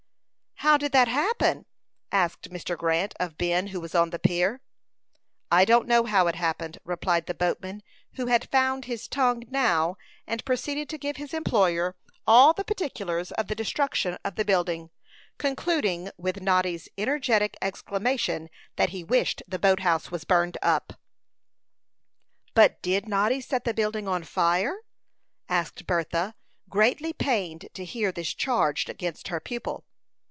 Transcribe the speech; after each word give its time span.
"How 0.63 0.77
did 0.77 0.91
that 0.91 1.07
happen?" 1.07 1.65
asked 2.11 2.51
Mr. 2.51 2.77
Grant 2.77 3.15
of 3.19 3.35
Ben, 3.35 3.67
who 3.67 3.81
was 3.81 3.95
on 3.95 4.11
the 4.11 4.19
pier. 4.19 4.61
"I 5.49 5.65
don't 5.65 5.87
know 5.87 6.03
how 6.03 6.27
it 6.27 6.35
happened," 6.35 6.77
replied 6.85 7.25
the 7.25 7.33
boatman, 7.33 7.81
who 8.13 8.27
had 8.27 8.49
found 8.51 8.85
his 8.85 9.07
tongue 9.07 9.43
now, 9.49 9.97
and 10.27 10.45
proceeded 10.45 10.87
to 10.89 10.99
give 10.99 11.17
his 11.17 11.33
employer 11.33 11.95
all 12.27 12.53
the 12.53 12.63
particulars 12.63 13.31
of 13.31 13.47
the 13.47 13.55
destruction 13.55 14.19
of 14.23 14.35
the 14.35 14.45
building, 14.45 14.91
concluding 15.39 16.11
with 16.15 16.41
Noddy's 16.43 16.87
energetic 16.95 17.57
exclamation 17.59 18.47
that 18.75 18.89
he 18.89 19.03
wished 19.03 19.41
the 19.47 19.57
boat 19.59 19.79
house 19.79 20.11
was 20.11 20.25
burned 20.25 20.59
up. 20.61 20.93
"But 22.53 22.79
did 22.83 23.09
Noddy 23.09 23.41
set 23.41 23.63
the 23.63 23.73
building 23.73 24.07
on 24.07 24.23
fire?" 24.23 24.81
asked 25.49 25.87
Bertha, 25.87 26.35
greatly 26.69 27.13
pained 27.13 27.67
to 27.73 27.83
hear 27.83 28.11
this 28.11 28.31
charge 28.35 28.87
against 28.89 29.29
her 29.29 29.39
pupil. 29.39 29.85